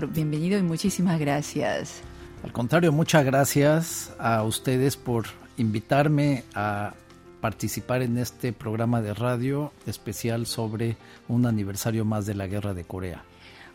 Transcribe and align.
bienvenido 0.00 0.58
y 0.58 0.62
muchísimas 0.62 1.18
gracias. 1.20 2.02
Al 2.42 2.52
contrario, 2.52 2.92
muchas 2.92 3.24
gracias 3.24 4.12
a 4.18 4.42
ustedes 4.42 4.96
por 4.96 5.26
invitarme 5.56 6.44
a 6.54 6.94
participar 7.40 8.02
en 8.02 8.18
este 8.18 8.52
programa 8.52 9.02
de 9.02 9.14
radio 9.14 9.72
especial 9.86 10.46
sobre 10.46 10.96
un 11.28 11.46
aniversario 11.46 12.04
más 12.04 12.26
de 12.26 12.34
la 12.34 12.46
guerra 12.46 12.74
de 12.74 12.84
Corea. 12.84 13.22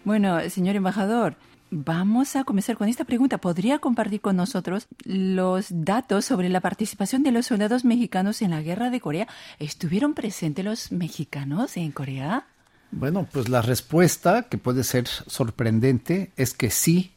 Bueno, 0.03 0.39
señor 0.49 0.75
embajador, 0.75 1.35
vamos 1.69 2.35
a 2.35 2.43
comenzar 2.43 2.77
con 2.77 2.87
esta 2.87 3.05
pregunta. 3.05 3.37
¿Podría 3.37 3.79
compartir 3.79 4.21
con 4.21 4.35
nosotros 4.37 4.87
los 5.03 5.67
datos 5.69 6.25
sobre 6.25 6.49
la 6.49 6.61
participación 6.61 7.23
de 7.23 7.31
los 7.31 7.47
soldados 7.47 7.85
mexicanos 7.85 8.41
en 8.41 8.51
la 8.51 8.61
guerra 8.61 8.89
de 8.89 9.01
Corea? 9.01 9.27
¿Estuvieron 9.59 10.13
presentes 10.13 10.63
los 10.63 10.91
mexicanos 10.91 11.77
en 11.77 11.91
Corea? 11.91 12.47
Bueno, 12.91 13.27
pues 13.31 13.49
la 13.49 13.61
respuesta, 13.61 14.43
que 14.43 14.57
puede 14.57 14.83
ser 14.83 15.07
sorprendente, 15.07 16.31
es 16.37 16.53
que 16.53 16.69
sí 16.69 17.11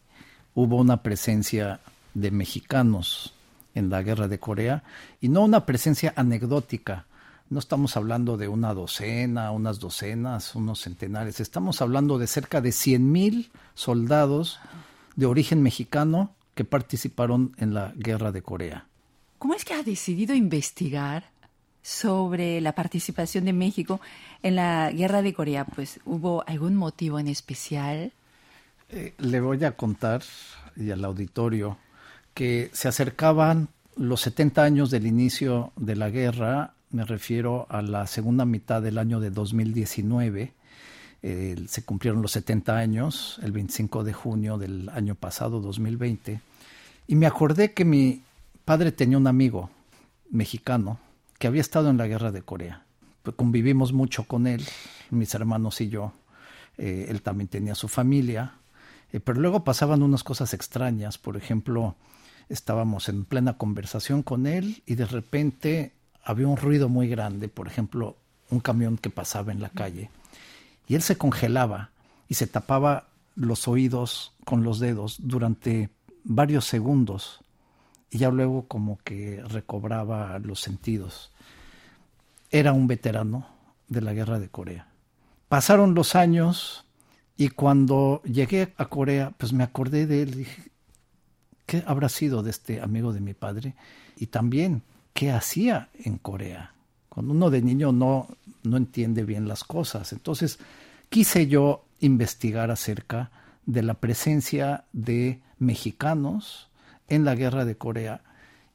hubo 0.54 0.76
una 0.76 1.02
presencia 1.02 1.80
de 2.14 2.30
mexicanos 2.30 3.34
en 3.74 3.88
la 3.88 4.02
guerra 4.02 4.28
de 4.28 4.40
Corea 4.40 4.82
y 5.20 5.28
no 5.28 5.44
una 5.44 5.66
presencia 5.66 6.12
anecdótica. 6.16 7.06
No 7.48 7.58
estamos 7.58 7.96
hablando 7.96 8.36
de 8.36 8.48
una 8.48 8.74
docena, 8.74 9.50
unas 9.52 9.78
docenas, 9.80 10.54
unos 10.54 10.80
centenares. 10.80 11.40
Estamos 11.40 11.80
hablando 11.82 12.18
de 12.18 12.26
cerca 12.26 12.60
de 12.60 12.70
100.000 12.70 13.50
soldados 13.74 14.58
de 15.16 15.26
origen 15.26 15.62
mexicano 15.62 16.34
que 16.54 16.64
participaron 16.64 17.54
en 17.58 17.74
la 17.74 17.92
guerra 17.96 18.32
de 18.32 18.42
Corea. 18.42 18.86
¿Cómo 19.38 19.54
es 19.54 19.64
que 19.64 19.74
ha 19.74 19.82
decidido 19.82 20.34
investigar 20.34 21.30
sobre 21.82 22.60
la 22.60 22.74
participación 22.74 23.44
de 23.44 23.52
México 23.52 24.00
en 24.42 24.56
la 24.56 24.90
guerra 24.90 25.22
de 25.22 25.32
Corea, 25.34 25.64
pues 25.64 26.00
hubo 26.04 26.44
algún 26.46 26.76
motivo 26.76 27.18
en 27.18 27.28
especial. 27.28 28.12
Eh, 28.90 29.14
le 29.18 29.40
voy 29.40 29.64
a 29.64 29.72
contar 29.72 30.22
y 30.76 30.90
al 30.90 31.04
auditorio 31.04 31.78
que 32.34 32.70
se 32.72 32.88
acercaban 32.88 33.68
los 33.96 34.20
70 34.22 34.62
años 34.62 34.90
del 34.90 35.06
inicio 35.06 35.72
de 35.76 35.96
la 35.96 36.10
guerra, 36.10 36.74
me 36.90 37.04
refiero 37.04 37.66
a 37.68 37.82
la 37.82 38.06
segunda 38.06 38.44
mitad 38.44 38.82
del 38.82 38.98
año 38.98 39.20
de 39.20 39.30
2019. 39.30 40.52
se 41.22 41.82
cumplieron 41.84 42.22
los 42.22 42.32
70 42.32 42.76
años, 42.76 43.38
el 43.42 43.52
25 43.52 44.04
de 44.04 44.12
junio 44.12 44.58
del 44.58 44.88
año 44.88 45.14
pasado, 45.14 45.60
2020, 45.60 46.40
y 47.08 47.14
me 47.14 47.26
acordé 47.26 47.72
que 47.72 47.84
mi 47.84 48.22
padre 48.64 48.90
tenía 48.92 49.18
un 49.18 49.26
amigo 49.26 49.70
mexicano 50.30 50.98
que 51.40 51.46
había 51.46 51.62
estado 51.62 51.88
en 51.88 51.96
la 51.96 52.06
guerra 52.06 52.32
de 52.32 52.42
Corea. 52.42 52.84
Pues 53.22 53.34
convivimos 53.34 53.94
mucho 53.94 54.24
con 54.24 54.46
él, 54.46 54.62
mis 55.08 55.34
hermanos 55.34 55.80
y 55.80 55.88
yo. 55.88 56.12
Eh, 56.76 57.06
él 57.08 57.22
también 57.22 57.48
tenía 57.48 57.74
su 57.74 57.88
familia, 57.88 58.56
eh, 59.10 59.20
pero 59.20 59.40
luego 59.40 59.64
pasaban 59.64 60.02
unas 60.02 60.22
cosas 60.22 60.52
extrañas. 60.52 61.16
Por 61.16 61.38
ejemplo, 61.38 61.96
estábamos 62.50 63.08
en 63.08 63.24
plena 63.24 63.56
conversación 63.56 64.22
con 64.22 64.46
él 64.46 64.82
y 64.84 64.96
de 64.96 65.06
repente 65.06 65.94
había 66.22 66.46
un 66.46 66.58
ruido 66.58 66.90
muy 66.90 67.08
grande, 67.08 67.48
por 67.48 67.66
ejemplo, 67.66 68.18
un 68.50 68.60
camión 68.60 68.98
que 68.98 69.08
pasaba 69.08 69.50
en 69.50 69.62
la 69.62 69.70
calle, 69.70 70.10
y 70.88 70.94
él 70.94 71.00
se 71.00 71.16
congelaba 71.16 71.90
y 72.28 72.34
se 72.34 72.48
tapaba 72.48 73.08
los 73.34 73.66
oídos 73.66 74.34
con 74.44 74.62
los 74.62 74.78
dedos 74.78 75.16
durante 75.20 75.88
varios 76.22 76.66
segundos 76.66 77.40
y 78.10 78.18
ya 78.18 78.30
luego 78.30 78.66
como 78.66 78.98
que 79.04 79.42
recobraba 79.48 80.38
los 80.40 80.60
sentidos. 80.60 81.30
Era 82.50 82.72
un 82.72 82.86
veterano 82.86 83.46
de 83.88 84.00
la 84.00 84.12
guerra 84.12 84.40
de 84.40 84.48
Corea. 84.48 84.88
Pasaron 85.48 85.94
los 85.94 86.14
años 86.14 86.84
y 87.36 87.48
cuando 87.48 88.22
llegué 88.24 88.74
a 88.76 88.86
Corea, 88.86 89.32
pues 89.36 89.52
me 89.52 89.64
acordé 89.64 90.06
de 90.06 90.22
él, 90.22 90.34
dije, 90.34 90.70
¿qué 91.66 91.82
habrá 91.86 92.08
sido 92.08 92.42
de 92.42 92.50
este 92.50 92.80
amigo 92.80 93.12
de 93.12 93.20
mi 93.20 93.34
padre? 93.34 93.74
Y 94.16 94.26
también, 94.26 94.82
¿qué 95.12 95.30
hacía 95.30 95.88
en 96.04 96.18
Corea? 96.18 96.74
Cuando 97.08 97.32
uno 97.32 97.50
de 97.50 97.62
niño 97.62 97.92
no, 97.92 98.28
no 98.62 98.76
entiende 98.76 99.24
bien 99.24 99.48
las 99.48 99.64
cosas. 99.64 100.12
Entonces, 100.12 100.58
quise 101.08 101.46
yo 101.46 101.84
investigar 102.00 102.70
acerca 102.70 103.30
de 103.66 103.82
la 103.82 103.94
presencia 103.94 104.84
de 104.92 105.40
mexicanos 105.58 106.69
en 107.10 107.26
la 107.26 107.34
guerra 107.34 107.66
de 107.66 107.76
Corea 107.76 108.22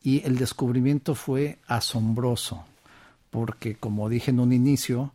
y 0.03 0.23
el 0.23 0.37
descubrimiento 0.37 1.15
fue 1.15 1.57
asombroso, 1.65 2.63
porque 3.31 3.75
como 3.75 4.07
dije 4.07 4.29
en 4.29 4.39
un 4.39 4.53
inicio, 4.53 5.13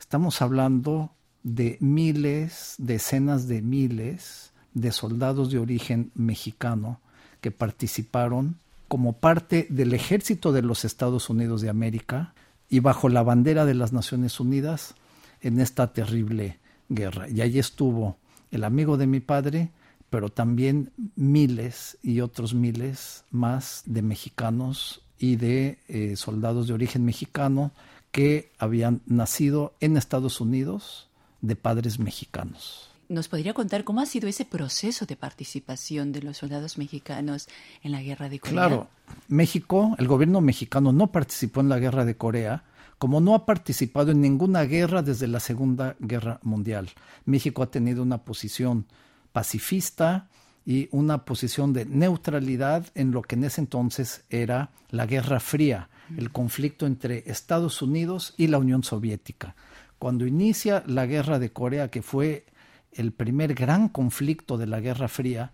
estamos 0.00 0.42
hablando 0.42 1.12
de 1.44 1.76
miles, 1.80 2.74
decenas 2.78 3.46
de 3.46 3.62
miles 3.62 4.52
de 4.74 4.90
soldados 4.90 5.50
de 5.52 5.58
origen 5.58 6.10
mexicano 6.14 7.00
que 7.40 7.50
participaron 7.50 8.56
como 8.88 9.14
parte 9.14 9.66
del 9.70 9.94
ejército 9.94 10.52
de 10.52 10.62
los 10.62 10.84
Estados 10.84 11.30
Unidos 11.30 11.60
de 11.60 11.68
América 11.68 12.34
y 12.68 12.80
bajo 12.80 13.08
la 13.08 13.22
bandera 13.22 13.64
de 13.64 13.74
las 13.74 13.92
Naciones 13.92 14.40
Unidas 14.40 14.94
en 15.40 15.60
esta 15.60 15.92
terrible 15.92 16.58
guerra. 16.88 17.28
Y 17.28 17.40
allí 17.40 17.58
estuvo 17.58 18.16
el 18.50 18.64
amigo 18.64 18.96
de 18.96 19.06
mi 19.06 19.20
padre, 19.20 19.70
pero 20.12 20.28
también 20.28 20.92
miles 21.16 21.96
y 22.02 22.20
otros 22.20 22.52
miles 22.52 23.24
más 23.30 23.82
de 23.86 24.02
mexicanos 24.02 25.00
y 25.18 25.36
de 25.36 25.78
eh, 25.88 26.16
soldados 26.16 26.66
de 26.66 26.74
origen 26.74 27.02
mexicano 27.06 27.72
que 28.10 28.52
habían 28.58 29.00
nacido 29.06 29.72
en 29.80 29.96
Estados 29.96 30.42
Unidos 30.42 31.08
de 31.40 31.56
padres 31.56 31.98
mexicanos. 31.98 32.90
¿Nos 33.08 33.28
podría 33.28 33.54
contar 33.54 33.84
cómo 33.84 34.02
ha 34.02 34.06
sido 34.06 34.28
ese 34.28 34.44
proceso 34.44 35.06
de 35.06 35.16
participación 35.16 36.12
de 36.12 36.20
los 36.20 36.36
soldados 36.36 36.76
mexicanos 36.76 37.48
en 37.82 37.92
la 37.92 38.02
guerra 38.02 38.28
de 38.28 38.38
Corea? 38.38 38.52
Claro, 38.52 38.88
México, 39.28 39.96
el 39.98 40.08
gobierno 40.08 40.42
mexicano 40.42 40.92
no 40.92 41.10
participó 41.10 41.62
en 41.62 41.70
la 41.70 41.78
guerra 41.78 42.04
de 42.04 42.18
Corea, 42.18 42.64
como 42.98 43.22
no 43.22 43.34
ha 43.34 43.46
participado 43.46 44.10
en 44.10 44.20
ninguna 44.20 44.64
guerra 44.64 45.00
desde 45.00 45.26
la 45.26 45.40
Segunda 45.40 45.96
Guerra 46.00 46.38
Mundial. 46.42 46.90
México 47.24 47.62
ha 47.62 47.70
tenido 47.70 48.02
una 48.02 48.18
posición 48.18 48.84
pacifista 49.32 50.28
y 50.64 50.88
una 50.92 51.24
posición 51.24 51.72
de 51.72 51.84
neutralidad 51.84 52.86
en 52.94 53.10
lo 53.10 53.22
que 53.22 53.34
en 53.34 53.44
ese 53.44 53.60
entonces 53.60 54.24
era 54.30 54.70
la 54.90 55.06
Guerra 55.06 55.40
Fría, 55.40 55.88
el 56.16 56.30
conflicto 56.30 56.86
entre 56.86 57.24
Estados 57.30 57.82
Unidos 57.82 58.34
y 58.36 58.46
la 58.46 58.58
Unión 58.58 58.84
Soviética. 58.84 59.56
Cuando 59.98 60.26
inicia 60.26 60.82
la 60.86 61.06
Guerra 61.06 61.38
de 61.38 61.52
Corea, 61.52 61.88
que 61.88 62.02
fue 62.02 62.46
el 62.92 63.12
primer 63.12 63.54
gran 63.54 63.88
conflicto 63.88 64.58
de 64.58 64.66
la 64.66 64.80
Guerra 64.80 65.08
Fría, 65.08 65.52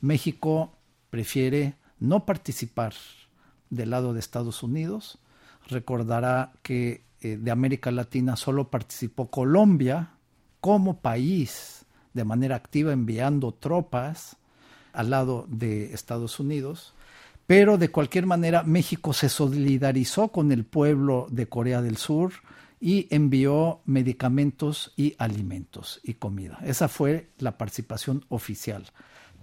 México 0.00 0.76
prefiere 1.10 1.76
no 1.98 2.26
participar 2.26 2.92
del 3.70 3.90
lado 3.90 4.12
de 4.12 4.20
Estados 4.20 4.62
Unidos. 4.62 5.18
Recordará 5.68 6.52
que 6.62 7.04
eh, 7.20 7.38
de 7.40 7.50
América 7.50 7.90
Latina 7.90 8.36
solo 8.36 8.70
participó 8.70 9.30
Colombia 9.30 10.10
como 10.60 11.00
país 11.00 11.83
de 12.14 12.24
manera 12.24 12.56
activa 12.56 12.92
enviando 12.92 13.52
tropas 13.52 14.36
al 14.92 15.10
lado 15.10 15.46
de 15.48 15.92
Estados 15.92 16.40
Unidos, 16.40 16.94
pero 17.46 17.76
de 17.76 17.90
cualquier 17.90 18.26
manera 18.26 18.62
México 18.62 19.12
se 19.12 19.28
solidarizó 19.28 20.28
con 20.28 20.50
el 20.52 20.64
pueblo 20.64 21.26
de 21.30 21.46
Corea 21.46 21.82
del 21.82 21.98
Sur 21.98 22.32
y 22.80 23.06
envió 23.10 23.80
medicamentos 23.84 24.92
y 24.96 25.14
alimentos 25.18 26.00
y 26.02 26.14
comida. 26.14 26.58
Esa 26.64 26.88
fue 26.88 27.30
la 27.38 27.58
participación 27.58 28.24
oficial. 28.28 28.86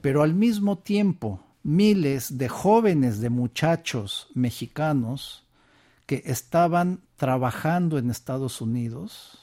Pero 0.01 0.23
al 0.23 0.33
mismo 0.33 0.79
tiempo, 0.79 1.43
miles 1.63 2.37
de 2.37 2.49
jóvenes, 2.49 3.19
de 3.19 3.29
muchachos 3.29 4.27
mexicanos 4.33 5.43
que 6.05 6.23
estaban 6.25 7.01
trabajando 7.17 7.97
en 7.97 8.09
Estados 8.09 8.61
Unidos, 8.61 9.40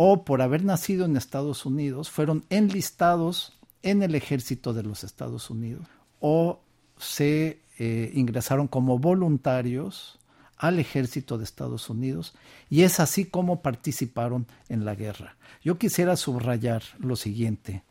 o 0.00 0.24
por 0.24 0.42
haber 0.42 0.64
nacido 0.64 1.06
en 1.06 1.16
Estados 1.16 1.66
Unidos 1.66 2.08
fueron 2.08 2.44
enlistados 2.50 3.58
en 3.82 4.04
el 4.04 4.14
ejército 4.14 4.72
de 4.72 4.84
los 4.84 5.02
Estados 5.02 5.50
Unidos 5.50 5.88
o 6.20 6.60
se 6.98 7.62
eh, 7.80 8.12
ingresaron 8.14 8.68
como 8.68 9.00
voluntarios 9.00 10.20
al 10.56 10.78
ejército 10.78 11.36
de 11.36 11.42
Estados 11.42 11.90
Unidos 11.90 12.34
y 12.70 12.82
es 12.82 13.00
así 13.00 13.24
como 13.24 13.60
participaron 13.60 14.46
en 14.68 14.84
la 14.84 14.94
guerra. 14.94 15.36
Yo 15.64 15.78
quisiera 15.78 16.14
subrayar 16.14 16.84
lo 17.00 17.16
siguiente. 17.16 17.82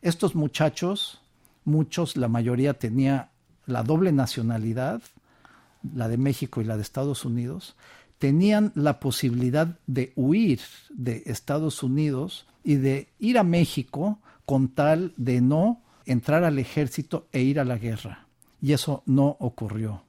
Estos 0.00 0.34
muchachos, 0.34 1.20
muchos, 1.64 2.16
la 2.16 2.26
mayoría 2.26 2.74
tenía 2.74 3.30
la 3.66 3.84
doble 3.84 4.10
nacionalidad, 4.10 5.00
la 5.94 6.08
de 6.08 6.16
México 6.16 6.60
y 6.60 6.64
la 6.64 6.74
de 6.74 6.82
Estados 6.82 7.24
Unidos, 7.24 7.76
tenían 8.22 8.70
la 8.76 9.00
posibilidad 9.00 9.80
de 9.88 10.12
huir 10.14 10.60
de 10.90 11.24
Estados 11.26 11.82
Unidos 11.82 12.46
y 12.62 12.76
de 12.76 13.08
ir 13.18 13.36
a 13.36 13.42
México 13.42 14.20
con 14.46 14.68
tal 14.68 15.12
de 15.16 15.40
no 15.40 15.82
entrar 16.06 16.44
al 16.44 16.60
ejército 16.60 17.26
e 17.32 17.40
ir 17.40 17.58
a 17.58 17.64
la 17.64 17.78
guerra. 17.78 18.28
Y 18.60 18.74
eso 18.74 19.02
no 19.06 19.36
ocurrió. 19.40 20.04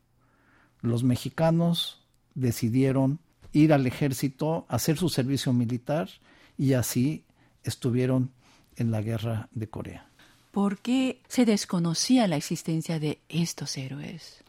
Los 0.81 1.03
mexicanos 1.03 2.03
decidieron 2.35 3.17
ir 3.51 3.73
al 3.73 3.87
ejército, 3.87 4.67
hacer 4.69 4.95
su 4.97 5.09
servicio 5.09 5.51
militar 5.51 6.07
y 6.55 6.73
así 6.73 7.23
estuvieron 7.63 8.29
en 8.75 8.91
la 8.91 9.01
guerra 9.01 9.49
de 9.53 9.69
Corea. 9.69 10.07
¿Por 10.51 10.77
qué 10.77 11.23
se 11.27 11.45
desconocía 11.45 12.27
la 12.27 12.35
existencia 12.35 12.99
de 12.99 13.21
estos 13.27 13.75
héroes? 13.75 14.43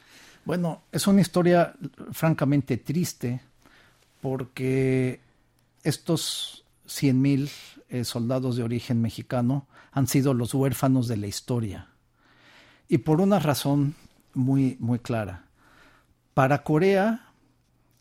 Bueno, 0.45 0.83
es 0.93 1.07
una 1.07 1.23
historia 1.23 1.75
francamente 2.13 2.77
triste 2.77 3.41
porque 4.25 5.21
estos 5.83 6.65
100.000 6.87 7.51
eh, 7.91 8.05
soldados 8.05 8.57
de 8.57 8.63
origen 8.63 9.03
mexicano 9.03 9.67
han 9.93 10.07
sido 10.07 10.33
los 10.33 10.55
huérfanos 10.55 11.09
de 11.09 11.19
la 11.19 11.27
historia. 11.27 11.89
Y 12.89 12.99
por 12.99 13.21
una 13.21 13.39
razón 13.39 13.95
muy, 14.33 14.79
muy 14.81 14.99
clara. 14.99 15.45
Para 16.33 16.63
Corea 16.63 17.33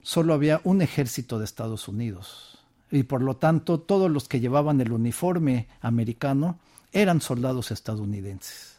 solo 0.02 0.34
había 0.34 0.62
un 0.64 0.82
ejército 0.82 1.40
de 1.40 1.44
Estados 1.44 1.90
Unidos 1.90 2.58
y 2.90 3.04
por 3.04 3.22
lo 3.22 3.36
tanto 3.36 3.82
todos 3.82 4.10
los 4.10 4.30
que 4.30 4.40
llevaban 4.40 4.80
el 4.80 4.94
uniforme 4.94 5.68
americano 5.82 6.58
eran 6.94 7.20
soldados 7.20 7.70
estadounidenses. 7.70 8.78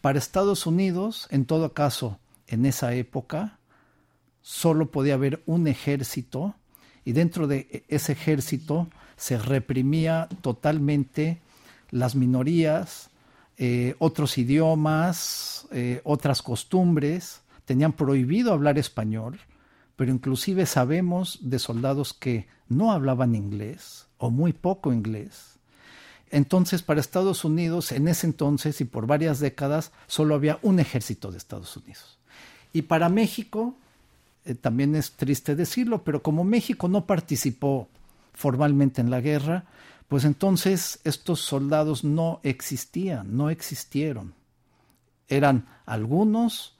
Para 0.00 0.18
Estados 0.18 0.66
Unidos, 0.66 1.28
en 1.28 1.44
todo 1.44 1.74
caso, 1.74 2.18
en 2.46 2.64
esa 2.64 2.94
época, 2.94 3.58
solo 4.44 4.90
podía 4.90 5.14
haber 5.14 5.42
un 5.46 5.66
ejército 5.68 6.54
y 7.02 7.12
dentro 7.12 7.46
de 7.46 7.82
ese 7.88 8.12
ejército 8.12 8.88
se 9.16 9.38
reprimía 9.38 10.28
totalmente 10.42 11.40
las 11.90 12.14
minorías, 12.14 13.08
eh, 13.56 13.94
otros 13.98 14.36
idiomas, 14.36 15.66
eh, 15.72 16.02
otras 16.04 16.42
costumbres, 16.42 17.40
tenían 17.64 17.94
prohibido 17.94 18.52
hablar 18.52 18.76
español, 18.76 19.40
pero 19.96 20.12
inclusive 20.12 20.66
sabemos 20.66 21.38
de 21.40 21.58
soldados 21.58 22.12
que 22.12 22.46
no 22.68 22.92
hablaban 22.92 23.34
inglés 23.34 24.08
o 24.18 24.30
muy 24.30 24.52
poco 24.52 24.92
inglés. 24.92 25.54
Entonces, 26.30 26.82
para 26.82 27.00
Estados 27.00 27.46
Unidos, 27.46 27.92
en 27.92 28.08
ese 28.08 28.26
entonces 28.26 28.82
y 28.82 28.84
por 28.84 29.06
varias 29.06 29.38
décadas, 29.38 29.92
solo 30.06 30.34
había 30.34 30.58
un 30.60 30.80
ejército 30.80 31.30
de 31.32 31.38
Estados 31.38 31.74
Unidos. 31.78 32.18
Y 32.74 32.82
para 32.82 33.08
México, 33.08 33.78
eh, 34.44 34.54
también 34.54 34.94
es 34.94 35.12
triste 35.12 35.54
decirlo, 35.56 36.04
pero 36.04 36.22
como 36.22 36.44
México 36.44 36.88
no 36.88 37.06
participó 37.06 37.88
formalmente 38.32 39.00
en 39.00 39.10
la 39.10 39.20
guerra, 39.20 39.64
pues 40.08 40.24
entonces 40.24 41.00
estos 41.04 41.40
soldados 41.40 42.04
no 42.04 42.40
existían, 42.42 43.36
no 43.36 43.50
existieron. 43.50 44.34
Eran 45.28 45.66
algunos 45.86 46.76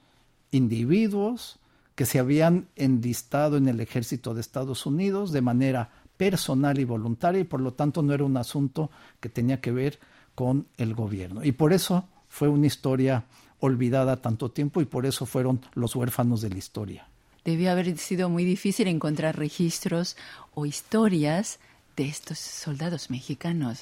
individuos 0.51 1.59
que 1.95 2.05
se 2.05 2.19
habían 2.19 2.67
enlistado 2.75 3.57
en 3.57 3.67
el 3.67 3.79
ejército 3.79 4.33
de 4.33 4.41
Estados 4.41 4.85
Unidos 4.85 5.31
de 5.31 5.41
manera 5.41 5.89
personal 6.17 6.79
y 6.79 6.83
voluntaria 6.83 7.41
y 7.41 7.45
por 7.45 7.61
lo 7.61 7.73
tanto 7.73 8.01
no 8.01 8.13
era 8.13 8.23
un 8.23 8.37
asunto 8.37 8.91
que 9.19 9.29
tenía 9.29 9.59
que 9.59 9.71
ver 9.71 9.99
con 10.35 10.67
el 10.77 10.93
gobierno. 10.93 11.43
Y 11.43 11.53
por 11.53 11.73
eso 11.73 12.07
fue 12.27 12.47
una 12.47 12.67
historia 12.67 13.25
olvidada 13.59 14.21
tanto 14.21 14.51
tiempo 14.51 14.81
y 14.81 14.85
por 14.85 15.05
eso 15.05 15.25
fueron 15.25 15.61
los 15.73 15.95
huérfanos 15.95 16.41
de 16.41 16.49
la 16.49 16.57
historia. 16.57 17.07
Debió 17.45 17.71
haber 17.71 17.97
sido 17.97 18.27
muy 18.27 18.43
difícil 18.43 18.87
encontrar 18.87 19.37
registros 19.37 20.17
o 20.53 20.65
historias 20.65 21.59
de 21.95 22.07
estos 22.07 22.39
soldados 22.39 23.09
mexicanos. 23.09 23.81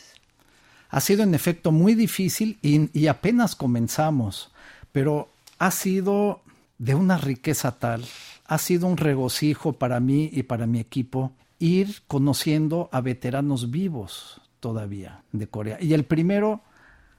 Ha 0.90 1.00
sido 1.00 1.24
en 1.24 1.34
efecto 1.34 1.72
muy 1.72 1.96
difícil 1.96 2.60
y, 2.62 2.98
y 2.98 3.08
apenas 3.08 3.56
comenzamos, 3.56 4.52
pero 4.92 5.30
ha 5.58 5.72
sido 5.72 6.42
de 6.78 6.94
una 6.94 7.18
riqueza 7.18 7.80
tal, 7.80 8.06
ha 8.46 8.58
sido 8.58 8.86
un 8.86 8.98
regocijo 8.98 9.74
para 9.74 10.00
mí 10.00 10.30
y 10.32 10.44
para 10.44 10.68
mi 10.68 10.80
equipo 10.80 11.32
ir 11.58 12.04
conociendo 12.08 12.90
a 12.92 13.02
veteranos 13.02 13.72
vivos 13.72 14.42
todavía 14.60 15.24
de 15.32 15.48
Corea. 15.48 15.78
Y 15.82 15.94
el 15.94 16.04
primero 16.04 16.62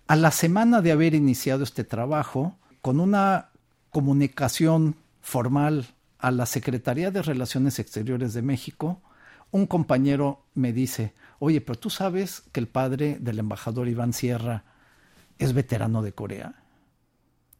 a 0.06 0.17
la 0.17 0.31
semana 0.31 0.82
de 0.82 0.93
haber 0.93 1.14
iniciado 1.14 1.64
este 1.64 1.85
trabajo, 1.85 2.56
con 2.82 3.00
una 3.00 3.49
comunicación 3.91 4.96
formal 5.23 5.94
a 6.25 6.31
la 6.31 6.47
Secretaría 6.47 7.11
de 7.11 7.21
Relaciones 7.21 7.79
Exteriores 7.79 8.32
de 8.32 8.41
México, 8.41 9.03
un 9.50 9.67
compañero 9.67 10.47
me 10.55 10.73
dice, 10.73 11.12
oye, 11.38 11.61
pero 11.61 11.79
tú 11.79 11.91
sabes 11.91 12.44
que 12.50 12.61
el 12.61 12.67
padre 12.67 13.19
del 13.21 13.41
embajador 13.41 13.88
Iván 13.88 14.15
Sierra 14.15 14.65
es 15.38 15.53
veterano 15.53 16.00
de 16.00 16.15
Corea. 16.15 16.62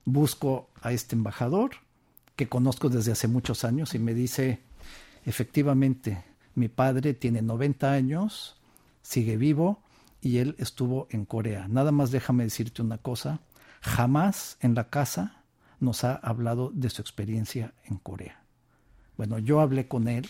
Busco 0.07 0.71
a 0.81 0.93
este 0.93 1.15
embajador, 1.15 1.73
que 2.37 2.49
conozco 2.49 2.89
desde 2.89 3.13
hace 3.13 3.29
muchos 3.29 3.65
años, 3.65 3.95
y 3.95 3.99
me 3.99 4.15
dice, 4.15 4.63
efectivamente, 5.27 6.25
mi 6.55 6.69
padre 6.69 7.13
tiene 7.13 7.43
90 7.43 7.93
años, 7.93 8.57
sigue 9.03 9.37
vivo, 9.37 9.83
y 10.23 10.39
él 10.39 10.57
estuvo 10.59 11.07
en 11.11 11.27
Corea. 11.27 11.69
Nada 11.69 11.93
más 11.93 12.11
déjame 12.11 12.45
decirte 12.45 12.81
una 12.81 12.97
cosa, 12.97 13.41
jamás 13.83 14.57
en 14.61 14.75
la 14.75 14.89
casa 14.89 15.43
nos 15.81 16.03
ha 16.03 16.15
hablado 16.15 16.71
de 16.73 16.89
su 16.89 17.03
experiencia 17.03 17.75
en 17.85 17.99
Corea. 17.99 18.44
Bueno, 19.17 19.39
yo 19.39 19.61
hablé 19.61 19.87
con 19.87 20.09
él, 20.09 20.27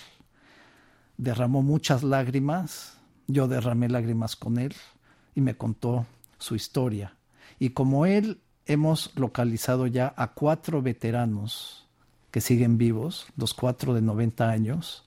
derramó 1.17 1.63
muchas 1.63 2.03
lágrimas, 2.03 2.99
yo 3.27 3.49
derramé 3.49 3.89
lágrimas 3.89 4.37
con 4.37 4.59
él 4.59 4.75
y 5.35 5.41
me 5.41 5.57
contó 5.57 6.07
su 6.39 6.55
historia. 6.55 7.15
Y 7.59 7.71
como 7.71 8.07
él 8.07 8.41
hemos 8.67 9.13
localizado 9.17 9.87
ya 9.87 10.13
a 10.17 10.33
cuatro 10.33 10.83
veteranos 10.83 11.87
que 12.31 12.41
siguen 12.41 12.79
vivos, 12.79 13.27
los 13.37 13.55
cuatro 13.55 13.95
de 13.95 14.03
90 14.03 14.51
años, 14.51 15.05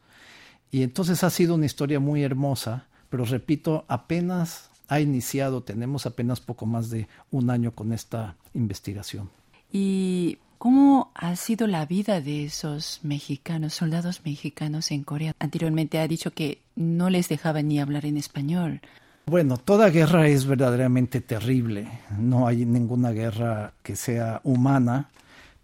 y 0.72 0.84
entonces 0.84 1.24
ha 1.24 1.30
sido 1.30 1.56
una 1.56 1.66
historia 1.66 2.00
muy 2.00 2.24
hermosa, 2.24 2.88
pero 3.10 3.26
repito, 3.26 3.86
apenas 3.88 4.70
ha 4.88 5.00
iniciado, 5.00 5.64
tenemos 5.64 6.06
apenas 6.06 6.40
poco 6.40 6.66
más 6.66 6.90
de 6.90 7.08
un 7.32 7.50
año 7.50 7.74
con 7.74 7.94
esta 7.94 8.36
investigación. 8.54 9.30
¿Y 9.72 10.40
cómo 10.58 11.12
ha 11.16 11.36
sido 11.36 11.68
la 11.68 11.86
vida 11.86 12.22
de 12.22 12.46
esos 12.46 13.00
mexicanos, 13.04 13.74
soldados 13.74 14.22
mexicanos 14.26 14.92
en 14.92 15.04
Corea? 15.04 15.34
Anteriormente 15.40 16.00
ha 16.00 16.08
dicho 16.08 16.32
que 16.32 16.62
no 16.76 17.10
les 17.10 17.30
dejaban 17.30 17.68
ni 17.68 17.80
hablar 17.80 18.06
en 18.06 18.18
español. 18.18 18.82
Bueno, 19.26 19.58
toda 19.58 19.90
guerra 19.90 20.28
es 20.28 20.46
verdaderamente 20.46 21.22
terrible. 21.22 21.88
No 22.18 22.48
hay 22.48 22.66
ninguna 22.66 23.12
guerra 23.12 23.74
que 23.84 23.96
sea 23.96 24.40
humana, 24.44 25.10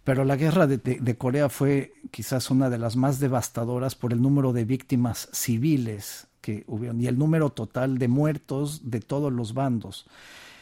pero 0.04 0.24
la 0.24 0.36
guerra 0.36 0.66
de, 0.66 0.76
de, 0.76 1.16
Corea 1.16 1.48
fue 1.48 1.94
quizás 2.10 2.50
una 2.50 2.68
de 2.68 2.76
las 2.76 2.94
más 2.94 3.20
devastadoras 3.20 3.94
por 3.94 4.12
el 4.12 4.20
número 4.20 4.52
de 4.52 4.66
víctimas 4.66 5.28
civiles 5.32 6.26
que 6.42 6.66
y 6.98 7.06
el 7.06 7.18
número 7.18 7.50
total 7.50 7.96
de 7.96 8.06
muertos 8.06 8.90
de 8.90 9.00
todos 9.00 9.32
los 9.32 9.54
bandos. 9.54 10.06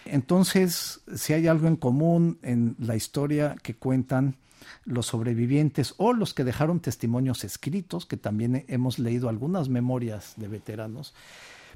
Entonces, 0.04 1.00
si 1.14 1.32
hay 1.32 1.46
algo 1.46 1.68
en 1.68 1.76
común 1.76 2.38
en 2.42 2.76
la 2.78 2.96
historia 2.96 3.56
que 3.62 3.74
cuentan 3.74 4.36
los 4.84 5.06
sobrevivientes 5.06 5.94
o 5.96 6.12
los 6.12 6.34
que 6.34 6.44
dejaron 6.44 6.80
testimonios 6.80 7.44
escritos, 7.44 8.06
que 8.06 8.16
también 8.16 8.64
hemos 8.68 8.98
leído 8.98 9.28
algunas 9.28 9.68
memorias 9.68 10.34
de 10.36 10.48
veteranos, 10.48 11.14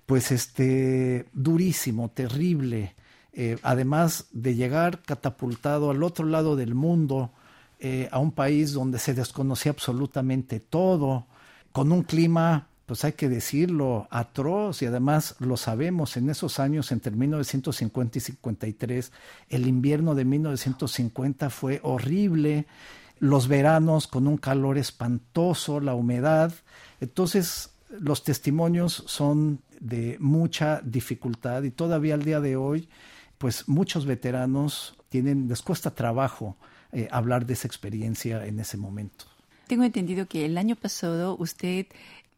pues 0.06 0.30
este 0.30 1.26
durísimo, 1.32 2.10
terrible, 2.10 2.94
eh, 3.32 3.58
además 3.62 4.26
de 4.32 4.54
llegar 4.54 5.02
catapultado 5.02 5.90
al 5.90 6.02
otro 6.02 6.26
lado 6.26 6.56
del 6.56 6.74
mundo, 6.74 7.32
eh, 7.78 8.08
a 8.10 8.18
un 8.18 8.32
país 8.32 8.72
donde 8.72 8.98
se 8.98 9.14
desconocía 9.14 9.72
absolutamente 9.72 10.60
todo, 10.60 11.26
con 11.72 11.92
un 11.92 12.02
clima 12.02 12.68
pues 12.86 13.04
hay 13.04 13.12
que 13.12 13.28
decirlo, 13.28 14.06
atroz, 14.10 14.80
y 14.80 14.86
además 14.86 15.34
lo 15.40 15.56
sabemos, 15.56 16.16
en 16.16 16.30
esos 16.30 16.60
años, 16.60 16.92
entre 16.92 17.12
1950 17.12 18.18
y 18.18 18.20
53, 18.20 19.12
el 19.48 19.66
invierno 19.66 20.14
de 20.14 20.24
1950 20.24 21.50
fue 21.50 21.80
horrible, 21.82 22.66
los 23.18 23.48
veranos 23.48 24.06
con 24.06 24.28
un 24.28 24.36
calor 24.36 24.78
espantoso, 24.78 25.80
la 25.80 25.94
humedad, 25.94 26.54
entonces 27.00 27.70
los 27.90 28.22
testimonios 28.22 29.04
son 29.06 29.60
de 29.80 30.16
mucha 30.20 30.80
dificultad 30.82 31.64
y 31.64 31.70
todavía 31.70 32.14
al 32.14 32.24
día 32.24 32.40
de 32.40 32.56
hoy, 32.56 32.88
pues 33.38 33.68
muchos 33.68 34.06
veteranos 34.06 34.96
tienen, 35.08 35.48
les 35.48 35.62
cuesta 35.62 35.90
trabajo 35.90 36.56
eh, 36.92 37.08
hablar 37.10 37.46
de 37.46 37.54
esa 37.54 37.66
experiencia 37.66 38.46
en 38.46 38.60
ese 38.60 38.76
momento. 38.76 39.26
Tengo 39.66 39.82
entendido 39.82 40.26
que 40.26 40.44
el 40.44 40.56
año 40.58 40.76
pasado 40.76 41.36
usted 41.38 41.86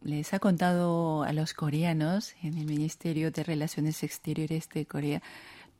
les 0.02 0.32
ha 0.32 0.38
contado 0.38 1.22
a 1.24 1.32
los 1.32 1.54
coreanos 1.54 2.34
en 2.42 2.56
el 2.58 2.66
Ministerio 2.66 3.30
de 3.30 3.42
Relaciones 3.42 4.02
Exteriores 4.02 4.68
de 4.68 4.86
Corea 4.86 5.22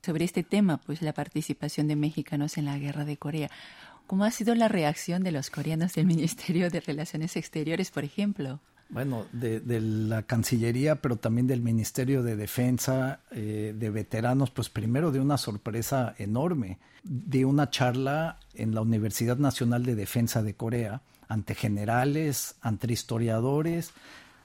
sobre 0.03 0.25
este 0.25 0.43
tema, 0.43 0.79
pues 0.79 1.03
la 1.03 1.13
participación 1.13 1.89
de 1.89 1.97
mexicanos 1.97 2.57
en 2.59 2.65
la 2.65 2.79
guerra 2.79 3.05
de 3.05 3.17
Corea. 3.17 3.51
¿Cómo 4.07 4.25
ha 4.25 4.31
sido 4.31 4.55
la 4.55 4.69
reacción 4.69 5.23
de 5.23 5.33
los 5.33 5.51
coreanos 5.51 5.95
del 5.95 6.07
Ministerio 6.15 6.71
de 6.71 6.81
Relaciones 6.81 7.37
Exteriores, 7.37 7.91
por 7.91 8.05
ejemplo? 8.05 8.61
Bueno, 8.91 9.27
de, 9.33 9.61
la 9.81 10.23
Cancillería, 10.23 10.97
pero 10.97 11.17
también 11.17 11.47
del 11.47 11.61
Ministerio 11.61 12.23
de 12.23 12.37
Defensa, 12.37 13.21
eh, 13.31 13.75
de 13.77 13.91
veteranos, 13.91 14.51
pues 14.51 14.71
primero 14.71 15.13
de 15.13 15.21
una 15.21 15.37
sorpresa 15.37 16.15
enorme, 16.17 16.79
de 17.03 17.45
una 17.45 17.69
charla 17.69 18.39
en 18.55 18.75
la 18.75 18.81
Universidad 18.81 19.37
Nacional 19.37 19.85
de 19.85 19.95
Defensa 19.95 20.43
de 20.43 20.55
Corea, 20.55 21.03
ante 21.29 21.55
generales, 21.55 22.57
ante 22.61 22.93
historiadores. 22.93 23.93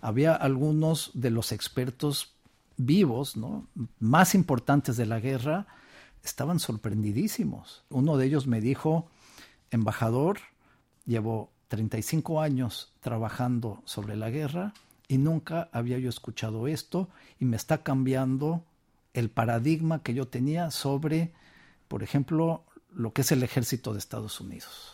Había 0.01 0.35
algunos 0.35 1.11
de 1.13 1.31
los 1.31 1.51
expertos 1.51 2.35
vivos, 2.77 3.37
¿no? 3.37 3.67
más 3.99 4.35
importantes 4.35 4.97
de 4.97 5.05
la 5.05 5.19
guerra, 5.19 5.67
estaban 6.23 6.59
sorprendidísimos. 6.59 7.83
Uno 7.89 8.17
de 8.17 8.25
ellos 8.25 8.47
me 8.47 8.61
dijo, 8.61 9.07
embajador, 9.71 10.39
llevo 11.05 11.51
35 11.67 12.41
años 12.41 12.93
trabajando 12.99 13.81
sobre 13.85 14.15
la 14.15 14.29
guerra 14.29 14.73
y 15.07 15.17
nunca 15.17 15.69
había 15.71 15.97
yo 15.99 16.09
escuchado 16.09 16.67
esto 16.67 17.09
y 17.39 17.45
me 17.45 17.57
está 17.57 17.83
cambiando 17.83 18.63
el 19.13 19.29
paradigma 19.29 20.01
que 20.01 20.13
yo 20.13 20.27
tenía 20.27 20.71
sobre, 20.71 21.33
por 21.87 22.03
ejemplo, 22.03 22.63
lo 22.91 23.13
que 23.13 23.21
es 23.21 23.31
el 23.31 23.43
ejército 23.43 23.93
de 23.93 23.99
Estados 23.99 24.39
Unidos. 24.39 24.92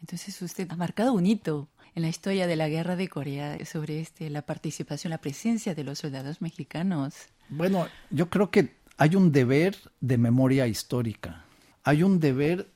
Entonces 0.00 0.40
usted 0.42 0.70
ha 0.70 0.76
marcado 0.76 1.12
un 1.12 1.26
hito 1.26 1.68
en 1.94 2.02
la 2.02 2.08
historia 2.08 2.46
de 2.46 2.56
la 2.56 2.68
guerra 2.68 2.96
de 2.96 3.08
Corea 3.08 3.58
sobre 3.64 4.00
este, 4.00 4.30
la 4.30 4.42
participación, 4.42 5.10
la 5.10 5.18
presencia 5.18 5.74
de 5.74 5.84
los 5.84 5.98
soldados 5.98 6.40
mexicanos. 6.40 7.14
Bueno, 7.48 7.88
yo 8.10 8.28
creo 8.28 8.50
que 8.50 8.76
hay 8.96 9.16
un 9.16 9.32
deber 9.32 9.76
de 10.00 10.18
memoria 10.18 10.66
histórica, 10.66 11.44
hay 11.82 12.02
un 12.02 12.20
deber 12.20 12.68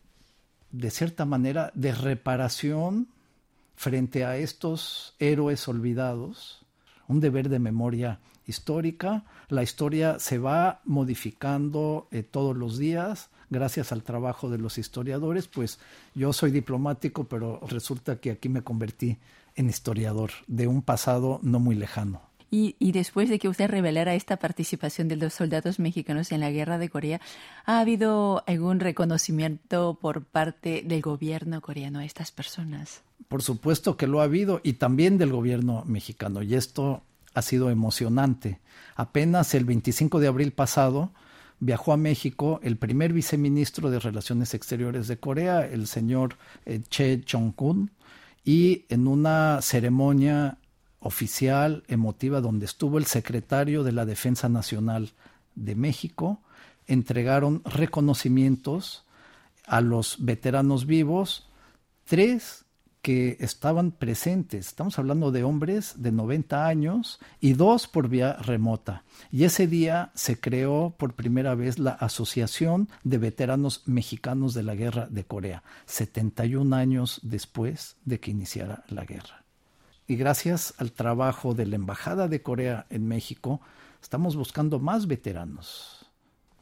de 0.71 0.91
cierta 0.91 1.25
manera 1.25 1.71
de 1.75 1.93
reparación 1.93 3.09
frente 3.77 4.25
a 4.25 4.37
estos 4.37 5.15
héroes 5.19 5.69
olvidados, 5.69 6.65
un 7.09 7.21
deber 7.21 7.49
de 7.49 7.59
memoria 7.59 8.21
histórica. 8.47 9.25
La 9.49 9.63
historia 9.63 10.19
se 10.19 10.39
va 10.39 10.81
modificando 10.85 12.09
eh, 12.11 12.23
todos 12.23 12.57
los 12.57 12.79
días 12.79 13.29
gracias 13.53 13.93
al 13.93 14.03
trabajo 14.03 14.51
de 14.51 14.59
los 14.59 14.79
historiadores, 14.79 15.47
pues 15.47 15.79
yo 16.15 16.33
soy 16.33 16.51
diplomático, 16.51 17.25
pero 17.25 17.61
resulta 17.69 18.17
que 18.17 18.33
aquí 18.33 18.49
me 18.49 18.63
convertí 18.63 19.19
en 19.55 19.69
historiador 19.69 20.31
de 20.47 20.67
un 20.67 20.83
pasado 20.83 21.39
no 21.43 21.61
muy 21.61 21.77
lejano. 21.77 22.23
Y, 22.55 22.93
después 22.93 23.31
de 23.31 23.39
que 23.39 23.49
usted 23.49 23.71
revelara 23.71 24.15
esta 24.15 24.37
participación 24.37 25.09
de 25.09 25.17
los 25.17 25.33
soldados 25.33 25.79
mexicanos 25.79 26.33
en 26.33 26.41
la 26.41 26.51
guerra 26.51 26.77
de 26.77 26.91
Corea, 26.91 27.19
¿ha 27.65 27.81
habido 27.81 28.45
algún 28.47 28.79
reconocimiento 28.79 29.97
por 29.99 30.23
parte 30.23 30.83
del 30.85 31.01
gobierno 31.01 31.63
coreano 31.63 32.01
a 32.01 32.05
estas 32.05 32.31
personas? 32.31 33.01
Por 33.29 33.41
supuesto 33.41 33.97
que 33.97 34.07
lo 34.07 34.21
ha 34.21 34.25
habido 34.25 34.61
y 34.63 34.75
también 34.75 35.17
del 35.17 35.33
gobierno 35.33 35.83
mexicano. 35.87 36.43
Y 36.43 36.55
esto 36.55 37.03
ha 37.33 37.41
sido 37.41 37.71
emocionante. 37.71 38.61
Apenas 38.97 39.55
el 39.55 39.65
25 39.65 40.21
de 40.21 40.29
abril 40.29 40.53
pasado 40.53 41.11
viajó 41.63 41.93
a 41.93 41.97
México 41.97 42.59
el 42.65 42.77
primer 42.77 43.13
viceministro 43.13 43.89
de 43.89 44.01
Relaciones 44.01 44.53
Exteriores 44.53 45.07
de 45.07 45.19
Corea, 45.19 45.65
el 45.65 45.87
señor 45.87 46.37
eh, 46.67 46.81
Che 46.89 47.21
Chong-kun, 47.25 47.93
y 48.45 48.85
en 48.89 49.07
una 49.07 49.63
ceremonia 49.63 50.59
oficial, 50.99 51.85
emotiva, 51.87 52.41
donde 52.41 52.67
estuvo 52.67 52.99
el 52.99 53.07
secretario 53.07 53.85
de 53.85 53.93
la 53.93 54.05
Defensa 54.05 54.49
Nacional 54.49 55.13
de 55.55 55.77
México, 55.77 56.41
entregaron 56.89 57.63
reconocimientos 57.65 59.05
a 59.65 59.81
los 59.81 60.17
veteranos 60.19 60.85
vivos, 60.85 61.49
tres 62.05 62.65
que 63.03 63.37
estaban 63.41 63.91
presentes. 63.91 64.69
Estamos 64.69 64.99
hablando 64.99 65.33
de 65.33 65.45
hombres 65.45 65.95
de 65.97 66.13
90 66.13 66.67
años 66.67 67.19
y 67.41 67.53
dos 67.53 67.89
por 67.89 68.09
vía 68.09 68.35
remota. 68.35 69.03
Y 69.31 69.45
ese 69.45 69.67
día 69.67 70.13
se 70.15 70.41
creó 70.41 70.95
por 70.97 71.15
primera 71.15 71.55
vez 71.55 71.79
la 71.79 71.91
Asociación 71.91 72.89
de 73.05 73.19
Veteranos 73.19 73.83
Mexicanos 73.87 74.55
de 74.55 74.63
la 74.63 74.75
Guerra 74.75 75.09
de 75.11 75.25
Corea, 75.25 75.63
71 75.87 76.75
años 76.75 77.21
después 77.23 77.97
de 78.05 78.21
que 78.21 78.31
iniciara 78.31 78.85
la 78.89 79.05
guerra 79.05 79.43
y 80.07 80.17
gracias 80.17 80.75
al 80.79 80.93
trabajo 80.93 81.55
de 81.55 81.67
la 81.67 81.77
Embajada 81.77 82.29
de 82.29 82.43
Corea 82.43 82.87
en 82.91 83.09
México, 83.09 83.61
estamos 84.03 84.37
buscando 84.37 84.79
más 84.79 85.07
veteranos. 85.07 86.07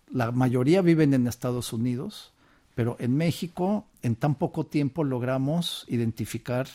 La 0.09 0.31
mayoría 0.31 0.83
viven 0.83 1.15
en 1.15 1.27
Estados 1.27 1.73
Unidos, 1.73 2.33
pero 2.75 2.97
en 2.99 3.17
México 3.17 3.87
en 4.03 4.17
tan 4.17 4.35
poco 4.35 4.65
tiempo 4.67 5.05
logramos 5.05 5.85
identificar 5.89 6.67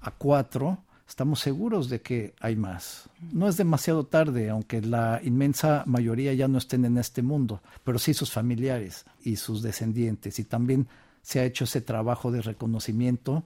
a 0.00 0.10
cuatro. 0.10 0.78
Estamos 1.08 1.40
seguros 1.40 1.88
de 1.88 2.00
que 2.00 2.34
hay 2.40 2.56
más. 2.56 3.08
No 3.32 3.48
es 3.48 3.56
demasiado 3.56 4.06
tarde, 4.06 4.50
aunque 4.50 4.80
la 4.80 5.20
inmensa 5.22 5.82
mayoría 5.86 6.32
ya 6.32 6.48
no 6.48 6.58
estén 6.58 6.84
en 6.84 6.96
este 6.96 7.22
mundo, 7.22 7.60
pero 7.84 7.98
sí 7.98 8.14
sus 8.14 8.30
familiares 8.30 9.04
y 9.22 9.36
sus 9.36 9.62
descendientes. 9.62 10.38
Y 10.38 10.44
también 10.44 10.88
se 11.22 11.40
ha 11.40 11.44
hecho 11.44 11.64
ese 11.64 11.80
trabajo 11.80 12.30
de 12.30 12.42
reconocimiento 12.42 13.44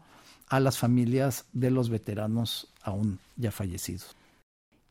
a 0.48 0.60
las 0.60 0.78
familias 0.78 1.46
de 1.52 1.70
los 1.70 1.88
veteranos 1.88 2.68
aún 2.82 3.18
ya 3.36 3.50
fallecidos. 3.50 4.16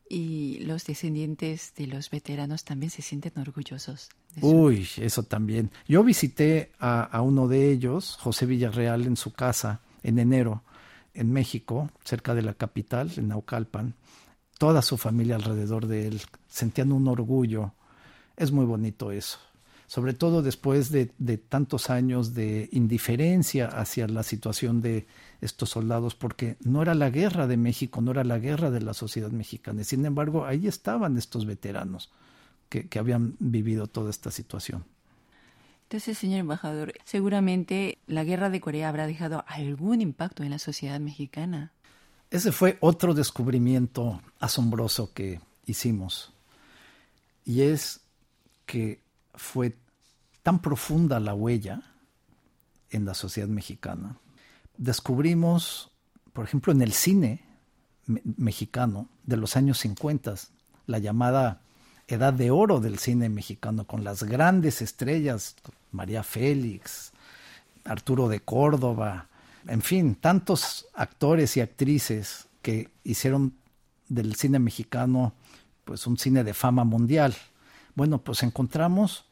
Y 0.08 0.60
los 0.60 0.84
descendientes 0.84 1.72
de 1.76 1.88
los 1.88 2.10
veteranos 2.10 2.64
también 2.64 2.90
se 2.90 3.02
sienten 3.02 3.32
orgullosos. 3.38 4.08
Uy, 4.40 4.86
eso 4.98 5.24
también. 5.24 5.70
Yo 5.88 6.04
visité 6.04 6.72
a, 6.78 7.02
a, 7.02 7.22
uno 7.22 7.48
de 7.48 7.70
ellos, 7.72 8.16
José 8.20 8.46
Villarreal, 8.46 9.06
en 9.06 9.16
su 9.16 9.32
casa 9.32 9.80
en 10.02 10.20
enero, 10.20 10.62
en 11.14 11.32
México, 11.32 11.90
cerca 12.04 12.34
de 12.34 12.42
la 12.42 12.54
capital, 12.54 13.10
en 13.16 13.28
Naucalpan. 13.28 13.94
Toda 14.58 14.82
su 14.82 14.96
familia 14.96 15.34
alrededor 15.34 15.86
de 15.86 16.06
él 16.06 16.20
sentían 16.46 16.92
un 16.92 17.08
orgullo. 17.08 17.72
Es 18.36 18.52
muy 18.52 18.64
bonito 18.64 19.10
eso 19.10 19.38
sobre 19.86 20.14
todo 20.14 20.42
después 20.42 20.90
de, 20.90 21.06
tantos 21.38 21.90
años 21.90 22.34
de 22.34 22.68
indiferencia 22.72 23.66
hacia 23.66 24.08
la 24.08 24.22
situación 24.22 24.82
de 24.82 25.06
estos 25.40 25.70
soldados, 25.70 26.14
porque 26.14 26.56
no 26.60 26.82
era 26.82 26.94
la 26.94 27.10
guerra 27.10 27.46
de 27.46 27.56
México, 27.56 28.00
no 28.00 28.10
era 28.10 28.24
la 28.24 28.38
guerra 28.38 28.70
de 28.70 28.80
la 28.80 28.94
sociedad 28.94 29.30
mexicana. 29.30 29.84
Sin 29.84 30.04
embargo, 30.04 30.44
ahí 30.44 30.66
estaban 30.66 31.16
estos 31.16 31.46
veteranos 31.46 32.10
que, 32.68 32.88
que 32.88 32.98
habían 32.98 33.36
vivido 33.38 33.86
toda 33.86 34.10
esta 34.10 34.30
situación. 34.30 34.84
Entonces, 35.84 36.18
señor 36.18 36.40
embajador, 36.40 36.94
seguramente 37.04 37.98
la 38.08 38.24
guerra 38.24 38.50
de 38.50 38.60
Corea 38.60 38.88
habrá 38.88 39.06
dejado 39.06 39.44
algún 39.46 40.00
impacto 40.00 40.42
en 40.42 40.50
la 40.50 40.58
sociedad 40.58 40.98
mexicana. 40.98 41.72
Ese 42.28 42.50
fue 42.50 42.76
otro 42.80 43.14
descubrimiento 43.14 44.20
asombroso 44.40 45.12
que 45.12 45.40
hicimos. 45.64 46.32
Y 47.44 47.62
es 47.62 48.00
que 48.64 49.05
fue 49.36 49.76
tan 50.42 50.60
profunda 50.60 51.20
la 51.20 51.34
huella 51.34 51.82
en 52.90 53.04
la 53.04 53.14
sociedad 53.14 53.48
mexicana. 53.48 54.16
Descubrimos, 54.76 55.90
por 56.32 56.44
ejemplo, 56.44 56.72
en 56.72 56.82
el 56.82 56.92
cine 56.92 57.44
mexicano 58.06 59.08
de 59.24 59.36
los 59.36 59.56
años 59.56 59.78
50, 59.78 60.34
la 60.86 60.98
llamada 60.98 61.62
edad 62.08 62.32
de 62.32 62.50
oro 62.50 62.80
del 62.80 62.98
cine 62.98 63.28
mexicano, 63.28 63.86
con 63.86 64.04
las 64.04 64.22
grandes 64.22 64.82
estrellas, 64.82 65.56
María 65.90 66.22
Félix, 66.22 67.12
Arturo 67.84 68.28
de 68.28 68.40
Córdoba, 68.40 69.28
en 69.66 69.82
fin, 69.82 70.14
tantos 70.14 70.86
actores 70.94 71.56
y 71.56 71.60
actrices 71.60 72.48
que 72.62 72.90
hicieron 73.02 73.54
del 74.08 74.36
cine 74.36 74.58
mexicano 74.58 75.34
pues 75.84 76.06
un 76.06 76.18
cine 76.18 76.44
de 76.44 76.52
fama 76.54 76.84
mundial. 76.84 77.34
Bueno, 77.94 78.18
pues 78.18 78.42
encontramos 78.42 79.25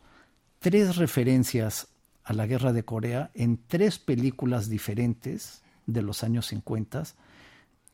tres 0.65 0.97
referencias 0.97 1.89
a 2.25 2.33
la 2.33 2.47
guerra 2.47 2.73
de 2.73 2.87
Corea 2.87 3.31
en 3.35 3.61
tres 3.67 3.99
películas 3.99 4.71
diferentes 4.71 5.61
de 5.85 6.01
los 6.01 6.25
años 6.25 6.47
50. 6.47 7.03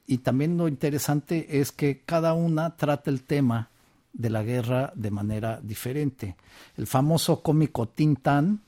Y 0.06 0.18
también 0.18 0.56
lo 0.56 0.68
interesante 0.68 1.58
es 1.60 1.72
que 1.72 2.02
cada 2.02 2.32
una 2.32 2.76
trata 2.76 3.10
el 3.10 3.24
tema 3.24 3.70
de 4.12 4.30
la 4.30 4.44
guerra 4.44 4.92
de 4.94 5.10
manera 5.10 5.58
diferente. 5.60 6.36
El 6.76 6.86
famoso 6.86 7.42
cómico 7.42 7.88
Tintan, 7.88 8.60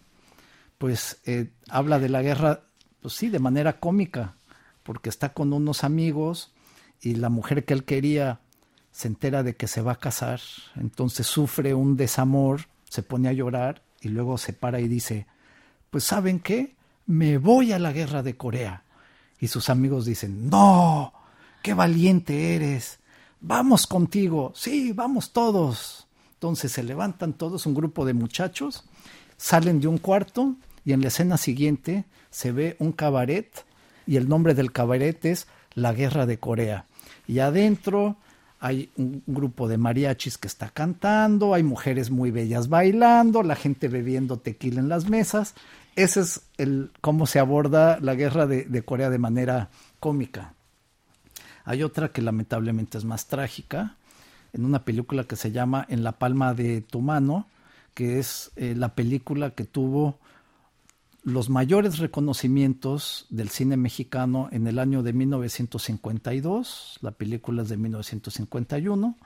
pues 0.78 1.20
eh, 1.24 1.50
habla 1.68 2.00
de 2.00 2.08
la 2.08 2.22
guerra, 2.22 2.62
pues 3.00 3.14
sí, 3.14 3.28
de 3.28 3.38
manera 3.38 3.78
cómica, 3.78 4.34
porque 4.82 5.10
está 5.10 5.32
con 5.32 5.52
unos 5.52 5.84
amigos 5.84 6.50
y 7.00 7.14
la 7.14 7.28
mujer 7.28 7.64
que 7.64 7.74
él 7.74 7.84
quería 7.84 8.40
se 8.90 9.06
entera 9.06 9.44
de 9.44 9.54
que 9.54 9.68
se 9.68 9.80
va 9.80 9.92
a 9.92 10.00
casar, 10.00 10.40
entonces 10.74 11.24
sufre 11.28 11.72
un 11.72 11.96
desamor, 11.96 12.62
se 12.88 13.04
pone 13.04 13.28
a 13.28 13.32
llorar 13.32 13.80
y 14.02 14.08
luego 14.08 14.36
se 14.36 14.52
para 14.52 14.80
y 14.80 14.88
dice, 14.88 15.26
pues 15.90 16.04
¿saben 16.04 16.40
qué? 16.40 16.74
Me 17.06 17.38
voy 17.38 17.72
a 17.72 17.78
la 17.78 17.92
guerra 17.92 18.22
de 18.22 18.36
Corea. 18.36 18.82
Y 19.38 19.48
sus 19.48 19.70
amigos 19.70 20.04
dicen, 20.04 20.50
no, 20.50 21.12
qué 21.62 21.74
valiente 21.74 22.54
eres, 22.54 22.98
vamos 23.40 23.86
contigo, 23.86 24.52
sí, 24.54 24.92
vamos 24.92 25.32
todos. 25.32 26.06
Entonces 26.34 26.72
se 26.72 26.82
levantan 26.82 27.32
todos, 27.32 27.66
un 27.66 27.74
grupo 27.74 28.04
de 28.04 28.14
muchachos, 28.14 28.84
salen 29.36 29.80
de 29.80 29.86
un 29.86 29.98
cuarto 29.98 30.56
y 30.84 30.92
en 30.92 31.00
la 31.00 31.08
escena 31.08 31.36
siguiente 31.36 32.04
se 32.30 32.50
ve 32.50 32.76
un 32.80 32.92
cabaret 32.92 33.64
y 34.06 34.16
el 34.16 34.28
nombre 34.28 34.54
del 34.54 34.72
cabaret 34.72 35.24
es 35.24 35.46
La 35.74 35.92
Guerra 35.92 36.26
de 36.26 36.38
Corea. 36.38 36.86
Y 37.28 37.38
adentro 37.38 38.16
hay 38.64 38.90
un 38.96 39.24
grupo 39.26 39.66
de 39.66 39.76
mariachis 39.76 40.38
que 40.38 40.46
está 40.46 40.70
cantando, 40.70 41.52
hay 41.52 41.64
mujeres 41.64 42.12
muy 42.12 42.30
bellas 42.30 42.68
bailando, 42.68 43.42
la 43.42 43.56
gente 43.56 43.88
bebiendo 43.88 44.38
tequila 44.38 44.78
en 44.78 44.88
las 44.88 45.10
mesas. 45.10 45.54
Ese 45.96 46.20
es 46.20 46.42
el 46.58 46.92
cómo 47.00 47.26
se 47.26 47.40
aborda 47.40 47.98
la 48.00 48.14
guerra 48.14 48.46
de, 48.46 48.82
Corea 48.84 49.10
de 49.10 49.18
manera 49.18 49.68
cómica. 49.98 50.54
Hay 51.64 51.82
otra 51.82 52.10
que 52.10 52.22
lamentablemente 52.22 52.98
es 52.98 53.04
más 53.04 53.26
trágica, 53.26 53.96
en 54.52 54.64
una 54.64 54.84
película 54.84 55.24
que 55.24 55.34
se 55.34 55.50
llama 55.50 55.84
En 55.88 56.04
la 56.04 56.12
palma 56.12 56.54
de 56.54 56.82
tu 56.82 57.00
mano, 57.00 57.48
que 57.94 58.20
es 58.20 58.52
eh, 58.54 58.74
la 58.76 58.94
película 58.94 59.50
que 59.50 59.64
tuvo 59.64 60.20
los 61.22 61.50
mayores 61.50 61.98
reconocimientos 61.98 63.26
del 63.30 63.48
cine 63.48 63.76
mexicano 63.76 64.48
en 64.50 64.66
el 64.66 64.78
año 64.78 65.02
de 65.02 65.12
1952, 65.12 66.98
la 67.00 67.12
película 67.12 67.62
es 67.62 67.68
de 67.68 67.76
1951, 67.76 69.16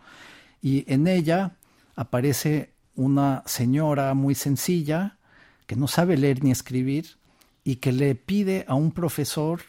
y 0.60 0.84
en 0.92 1.06
ella 1.06 1.56
aparece 1.94 2.74
una 2.94 3.42
señora 3.46 4.12
muy 4.14 4.34
sencilla 4.34 5.18
que 5.66 5.76
no 5.76 5.88
sabe 5.88 6.16
leer 6.16 6.44
ni 6.44 6.50
escribir 6.50 7.16
y 7.64 7.76
que 7.76 7.92
le 7.92 8.14
pide 8.14 8.64
a 8.68 8.74
un 8.74 8.92
profesor 8.92 9.62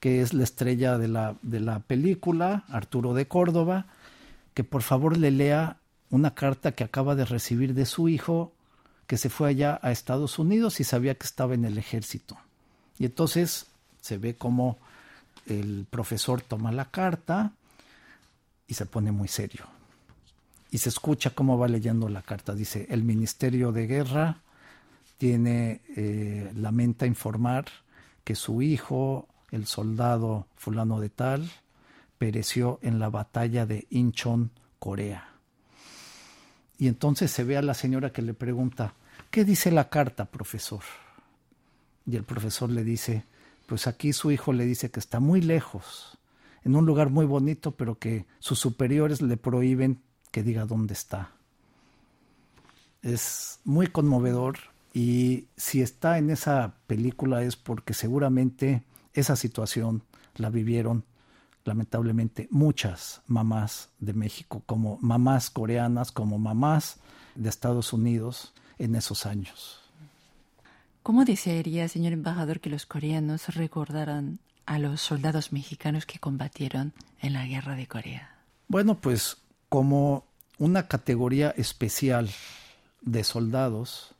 que 0.00 0.20
es 0.20 0.34
la 0.34 0.44
estrella 0.44 0.98
de 0.98 1.08
la, 1.08 1.36
de 1.42 1.60
la 1.60 1.80
película, 1.80 2.64
Arturo 2.68 3.14
de 3.14 3.26
Córdoba, 3.26 3.86
que 4.54 4.64
por 4.64 4.82
favor 4.82 5.16
le 5.16 5.30
lea 5.30 5.78
una 6.10 6.34
carta 6.34 6.72
que 6.72 6.84
acaba 6.84 7.14
de 7.14 7.24
recibir 7.24 7.74
de 7.74 7.86
su 7.86 8.08
hijo 8.08 8.52
que 9.08 9.16
se 9.16 9.30
fue 9.30 9.48
allá 9.48 9.80
a 9.82 9.90
Estados 9.90 10.38
Unidos 10.38 10.78
y 10.78 10.84
sabía 10.84 11.16
que 11.16 11.26
estaba 11.26 11.54
en 11.54 11.64
el 11.64 11.78
ejército. 11.78 12.36
Y 12.98 13.06
entonces 13.06 13.66
se 14.02 14.18
ve 14.18 14.36
como 14.36 14.78
el 15.46 15.86
profesor 15.88 16.42
toma 16.42 16.70
la 16.72 16.90
carta 16.90 17.52
y 18.66 18.74
se 18.74 18.84
pone 18.84 19.10
muy 19.10 19.26
serio. 19.26 19.64
Y 20.70 20.78
se 20.78 20.90
escucha 20.90 21.30
cómo 21.30 21.56
va 21.56 21.68
leyendo 21.68 22.10
la 22.10 22.20
carta. 22.20 22.54
Dice, 22.54 22.86
el 22.90 23.02
Ministerio 23.02 23.72
de 23.72 23.86
Guerra 23.86 24.40
tiene, 25.16 25.80
eh, 25.96 26.52
lamenta 26.54 27.06
informar 27.06 27.64
que 28.24 28.34
su 28.34 28.60
hijo, 28.60 29.26
el 29.50 29.66
soldado 29.66 30.46
fulano 30.56 31.00
de 31.00 31.08
tal, 31.08 31.50
pereció 32.18 32.78
en 32.82 32.98
la 32.98 33.08
batalla 33.08 33.64
de 33.64 33.86
Incheon, 33.88 34.50
Corea. 34.78 35.30
Y 36.76 36.88
entonces 36.88 37.30
se 37.30 37.44
ve 37.44 37.56
a 37.56 37.62
la 37.62 37.72
señora 37.72 38.12
que 38.12 38.20
le 38.20 38.34
pregunta, 38.34 38.92
¿qué 39.30 39.44
dice 39.44 39.70
la 39.70 39.88
carta, 39.88 40.26
profesor? 40.26 40.82
Y 42.06 42.16
el 42.16 42.24
profesor 42.24 42.70
le 42.70 42.84
dice, 42.84 43.24
pues 43.66 43.86
aquí 43.86 44.12
su 44.12 44.30
hijo 44.30 44.52
le 44.52 44.64
dice 44.64 44.90
que 44.90 45.00
está 45.00 45.20
muy 45.20 45.40
lejos, 45.40 46.18
en 46.64 46.74
un 46.76 46.86
lugar 46.86 47.10
muy 47.10 47.26
bonito, 47.26 47.72
pero 47.72 47.98
que 47.98 48.26
sus 48.38 48.58
superiores 48.58 49.22
le 49.22 49.36
prohíben 49.36 50.00
que 50.30 50.42
diga 50.42 50.64
dónde 50.64 50.94
está. 50.94 51.32
Es 53.02 53.60
muy 53.64 53.86
conmovedor 53.86 54.58
y 54.92 55.46
si 55.56 55.82
está 55.82 56.18
en 56.18 56.30
esa 56.30 56.74
película 56.86 57.42
es 57.42 57.56
porque 57.56 57.94
seguramente 57.94 58.82
esa 59.14 59.36
situación 59.36 60.02
la 60.34 60.50
vivieron 60.50 61.04
lamentablemente 61.64 62.48
muchas 62.50 63.20
mamás 63.26 63.90
de 63.98 64.14
México, 64.14 64.62
como 64.66 64.98
mamás 65.00 65.50
coreanas, 65.50 66.10
como 66.10 66.38
mamás 66.38 66.98
de 67.34 67.48
Estados 67.48 67.92
Unidos 67.92 68.54
en 68.78 68.94
esos 68.94 69.26
años. 69.26 69.80
¿Cómo 71.02 71.24
desearía, 71.24 71.88
señor 71.88 72.12
embajador, 72.12 72.60
que 72.60 72.70
los 72.70 72.86
coreanos 72.86 73.54
recordaran 73.54 74.40
a 74.66 74.78
los 74.78 75.00
soldados 75.00 75.52
mexicanos 75.52 76.04
que 76.04 76.18
combatieron 76.18 76.92
en 77.20 77.32
la 77.32 77.46
guerra 77.46 77.76
de 77.76 77.86
Corea? 77.86 78.36
Bueno, 78.68 79.00
pues 79.00 79.38
como 79.68 80.24
una 80.58 80.88
categoría 80.88 81.50
especial 81.56 82.30
de 83.00 83.24
soldados 83.24 84.14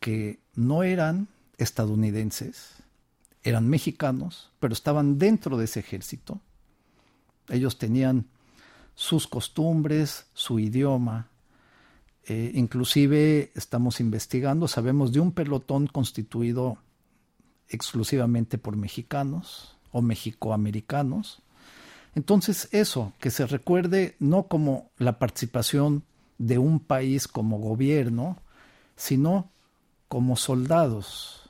que 0.00 0.40
no 0.54 0.82
eran 0.82 1.28
estadounidenses, 1.58 2.74
eran 3.42 3.68
mexicanos, 3.68 4.50
pero 4.60 4.72
estaban 4.72 5.18
dentro 5.18 5.56
de 5.56 5.66
ese 5.66 5.80
ejército. 5.80 6.40
Ellos 7.48 7.78
tenían 7.78 8.26
sus 8.94 9.26
costumbres, 9.26 10.26
su 10.32 10.58
idioma. 10.58 11.28
Eh, 12.26 12.52
inclusive 12.54 13.50
estamos 13.54 14.00
investigando, 14.00 14.68
sabemos 14.68 15.12
de 15.12 15.20
un 15.20 15.32
pelotón 15.32 15.86
constituido 15.86 16.78
exclusivamente 17.68 18.58
por 18.58 18.76
mexicanos 18.76 19.76
o 19.90 20.02
mexicoamericanos. 20.02 21.42
Entonces 22.14 22.68
eso, 22.72 23.12
que 23.18 23.30
se 23.30 23.46
recuerde 23.46 24.16
no 24.18 24.44
como 24.44 24.90
la 24.98 25.18
participación 25.18 26.04
de 26.38 26.58
un 26.58 26.80
país 26.80 27.26
como 27.26 27.58
gobierno, 27.58 28.38
sino 28.96 29.50
como 30.08 30.36
soldados 30.36 31.42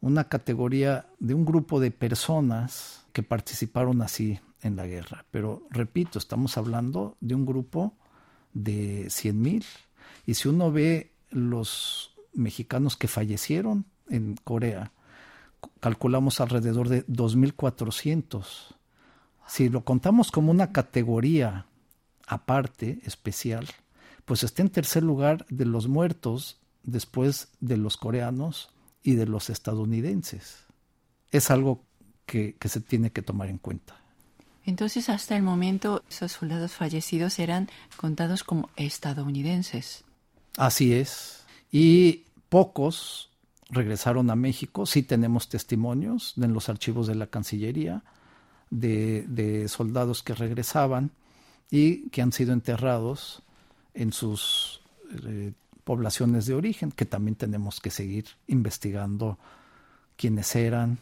una 0.00 0.28
categoría 0.28 1.06
de 1.18 1.34
un 1.34 1.44
grupo 1.44 1.80
de 1.80 1.90
personas 1.90 3.04
que 3.12 3.22
participaron 3.22 4.02
así 4.02 4.38
en 4.62 4.76
la 4.76 4.86
guerra. 4.86 5.24
Pero 5.30 5.66
repito, 5.70 6.18
estamos 6.18 6.56
hablando 6.56 7.16
de 7.20 7.34
un 7.34 7.46
grupo 7.46 7.94
de 8.52 9.06
100 9.10 9.40
mil. 9.40 9.64
Y 10.28 10.34
si 10.34 10.46
uno 10.46 10.70
ve 10.70 11.10
los 11.30 12.14
mexicanos 12.34 12.98
que 12.98 13.08
fallecieron 13.08 13.86
en 14.10 14.36
Corea, 14.44 14.92
calculamos 15.80 16.42
alrededor 16.42 16.90
de 16.90 17.06
2.400. 17.06 18.44
Si 19.46 19.70
lo 19.70 19.86
contamos 19.86 20.30
como 20.30 20.50
una 20.50 20.70
categoría 20.70 21.64
aparte, 22.26 23.00
especial, 23.06 23.68
pues 24.26 24.42
está 24.42 24.60
en 24.60 24.68
tercer 24.68 25.02
lugar 25.02 25.46
de 25.48 25.64
los 25.64 25.88
muertos 25.88 26.60
después 26.82 27.48
de 27.60 27.78
los 27.78 27.96
coreanos 27.96 28.68
y 29.02 29.14
de 29.14 29.24
los 29.24 29.48
estadounidenses. 29.48 30.66
Es 31.30 31.50
algo 31.50 31.86
que, 32.26 32.54
se 32.66 32.82
tiene 32.82 33.12
que 33.12 33.22
tomar 33.22 33.48
en 33.48 33.56
cuenta. 33.56 33.96
Entonces, 34.66 35.08
hasta 35.08 35.38
el 35.38 35.42
momento, 35.42 36.04
esos 36.10 36.32
soldados 36.32 36.72
fallecidos 36.72 37.38
eran 37.38 37.70
contados 37.96 38.44
como 38.44 38.68
estadounidenses. 38.76 40.04
Así 40.58 40.92
es. 40.92 41.46
Y 41.70 42.24
pocos 42.48 43.30
regresaron 43.70 44.28
a 44.28 44.34
México. 44.34 44.86
Sí 44.86 45.04
tenemos 45.04 45.48
testimonios 45.48 46.34
en 46.36 46.52
los 46.52 46.68
archivos 46.68 47.06
de 47.06 47.14
la 47.14 47.28
Cancillería 47.28 48.02
de, 48.68 49.66
soldados 49.68 50.24
que 50.24 50.34
regresaban 50.34 51.12
y 51.70 52.08
que 52.10 52.22
han 52.22 52.32
sido 52.32 52.52
enterrados 52.52 53.42
en 53.94 54.12
sus 54.12 54.80
eh, 55.24 55.52
poblaciones 55.84 56.46
de 56.46 56.54
origen, 56.54 56.90
que 56.90 57.04
también 57.04 57.36
tenemos 57.36 57.80
que 57.80 57.90
seguir 57.90 58.26
investigando 58.48 59.38
quiénes 60.16 60.56
eran 60.56 60.98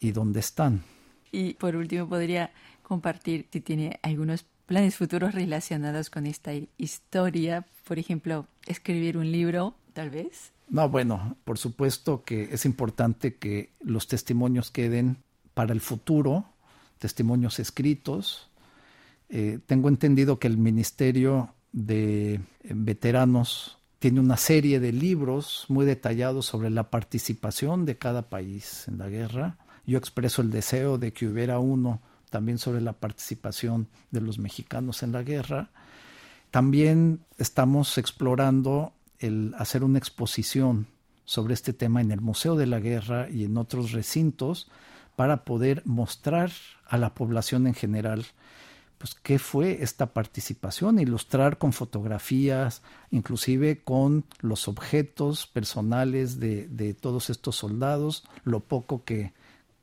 y 0.00 0.10
dónde 0.10 0.40
están. 0.40 0.82
Y 1.30 1.54
por 1.54 1.76
último, 1.76 2.08
podría 2.08 2.52
compartir 2.82 3.46
si 3.52 3.60
tiene 3.60 4.00
algunos 4.02 4.44
planes 4.66 4.96
futuros 4.96 5.34
relacionados 5.34 6.10
con 6.10 6.26
esta 6.26 6.52
historia, 6.76 7.66
por 7.84 7.98
ejemplo, 7.98 8.46
escribir 8.70 9.16
un 9.16 9.30
libro, 9.30 9.74
tal 9.92 10.10
vez. 10.10 10.52
No, 10.68 10.88
bueno, 10.88 11.36
por 11.44 11.58
supuesto 11.58 12.22
que 12.22 12.48
es 12.52 12.64
importante 12.64 13.34
que 13.36 13.72
los 13.80 14.06
testimonios 14.06 14.70
queden 14.70 15.18
para 15.54 15.72
el 15.72 15.80
futuro, 15.80 16.46
testimonios 16.98 17.58
escritos. 17.58 18.48
Eh, 19.28 19.58
tengo 19.66 19.88
entendido 19.88 20.38
que 20.38 20.46
el 20.46 20.58
Ministerio 20.58 21.54
de 21.72 22.40
Veteranos 22.62 23.78
tiene 23.98 24.20
una 24.20 24.36
serie 24.36 24.80
de 24.80 24.92
libros 24.92 25.66
muy 25.68 25.84
detallados 25.84 26.46
sobre 26.46 26.70
la 26.70 26.90
participación 26.90 27.84
de 27.84 27.98
cada 27.98 28.30
país 28.30 28.88
en 28.88 28.98
la 28.98 29.08
guerra. 29.08 29.58
Yo 29.86 29.98
expreso 29.98 30.40
el 30.40 30.50
deseo 30.50 30.98
de 30.98 31.12
que 31.12 31.26
hubiera 31.26 31.58
uno 31.58 32.00
también 32.30 32.58
sobre 32.58 32.80
la 32.80 32.94
participación 32.94 33.88
de 34.10 34.20
los 34.20 34.38
mexicanos 34.38 35.02
en 35.02 35.12
la 35.12 35.22
guerra. 35.22 35.70
También 36.50 37.20
estamos 37.38 37.96
explorando 37.98 38.92
el 39.18 39.54
hacer 39.58 39.84
una 39.84 39.98
exposición 39.98 40.88
sobre 41.24 41.54
este 41.54 41.72
tema 41.72 42.00
en 42.00 42.10
el 42.10 42.20
Museo 42.20 42.56
de 42.56 42.66
la 42.66 42.80
Guerra 42.80 43.28
y 43.30 43.44
en 43.44 43.56
otros 43.56 43.92
recintos 43.92 44.68
para 45.14 45.44
poder 45.44 45.82
mostrar 45.84 46.50
a 46.86 46.98
la 46.98 47.14
población 47.14 47.66
en 47.66 47.74
general 47.74 48.26
pues 48.98 49.14
qué 49.14 49.38
fue 49.38 49.82
esta 49.82 50.12
participación, 50.12 50.98
ilustrar 50.98 51.56
con 51.56 51.72
fotografías, 51.72 52.82
inclusive 53.10 53.82
con 53.82 54.26
los 54.40 54.68
objetos 54.68 55.46
personales 55.46 56.38
de, 56.38 56.96
todos 57.00 57.30
estos 57.30 57.56
soldados, 57.56 58.24
lo 58.44 58.60
poco 58.60 59.04
que, 59.04 59.32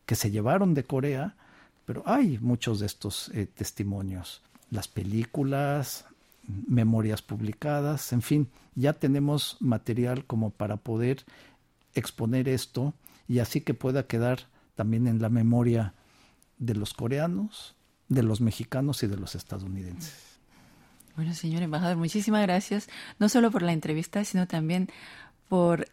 que, 0.05 0.13
se 0.13 0.29
llevaron 0.29 0.75
de 0.75 0.83
Corea, 0.83 1.35
pero 1.85 2.03
hay 2.05 2.37
muchos 2.37 2.79
de 2.79 2.85
estos 2.85 3.29
eh, 3.29 3.47
testimonios, 3.47 4.43
las 4.69 4.87
películas, 4.87 6.05
memorias 6.47 7.21
publicadas, 7.21 8.13
en 8.13 8.21
fin, 8.21 8.49
ya 8.75 8.93
tenemos 8.93 9.57
material 9.59 10.25
como 10.25 10.49
para 10.49 10.77
poder 10.77 11.25
exponer 11.93 12.47
esto 12.47 12.93
y 13.27 13.39
así 13.39 13.61
que 13.61 13.73
pueda 13.73 14.07
quedar 14.07 14.47
también 14.75 15.07
en 15.07 15.21
la 15.21 15.29
memoria 15.29 15.93
de 16.57 16.75
los 16.75 16.93
coreanos, 16.93 17.75
de 18.07 18.23
los 18.23 18.41
mexicanos 18.41 19.03
y 19.03 19.07
de 19.07 19.17
los 19.17 19.35
estadounidenses. 19.35 20.39
Bueno, 21.15 21.33
señor 21.33 21.63
embajador, 21.63 21.97
muchísimas 21.97 22.43
gracias, 22.43 22.87
no 23.19 23.27
solo 23.27 23.51
por 23.51 23.63
la 23.63 23.73
entrevista, 23.73 24.23
sino 24.23 24.47
también 24.47 24.89
por 25.49 25.87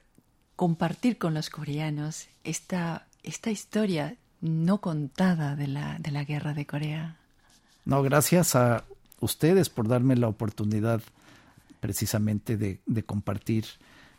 compartir 0.55 1.19
con 1.19 1.35
los 1.35 1.51
coreanos 1.51 2.29
esta, 2.45 3.07
esta 3.23 3.51
historia 3.51 4.17
no 4.41 4.81
contada 4.81 5.57
de 5.57 5.67
la, 5.67 5.99
de 5.99 6.11
la 6.11 6.25
guerra 6.25 6.53
de 6.53 6.67
Corea. 6.67 7.17
No, 7.87 8.03
gracias 8.03 8.55
a 8.55 8.85
ustedes 9.25 9.71
por 9.71 9.89
darme 9.89 10.17
la 10.17 10.29
oportunidad 10.29 11.01
precisamente 11.81 12.57
de, 12.57 12.81
compartir 13.05 13.65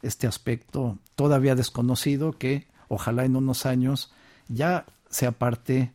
este 0.01 0.27
aspecto 0.27 0.99
todavía 1.15 1.55
desconocido 1.55 2.33
que 2.33 2.67
ojalá 2.89 3.25
en 3.25 3.35
unos 3.35 3.65
años 3.65 4.11
ya 4.47 4.85
sea 5.09 5.31
parte 5.31 5.93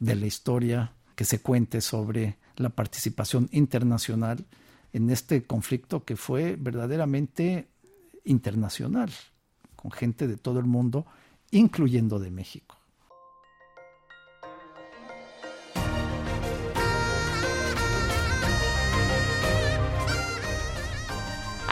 de 0.00 0.14
la 0.14 0.26
historia 0.26 0.92
que 1.14 1.24
se 1.24 1.40
cuente 1.40 1.80
sobre 1.80 2.36
la 2.56 2.70
participación 2.70 3.48
internacional 3.52 4.44
en 4.92 5.10
este 5.10 5.44
conflicto 5.44 6.04
que 6.04 6.16
fue 6.16 6.56
verdaderamente 6.56 7.68
internacional, 8.24 9.10
con 9.76 9.90
gente 9.90 10.26
de 10.26 10.36
todo 10.36 10.58
el 10.58 10.66
mundo, 10.66 11.06
incluyendo 11.50 12.18
de 12.18 12.30
México. 12.30 12.77